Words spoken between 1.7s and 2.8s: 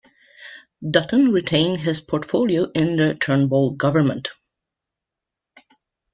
his portfolio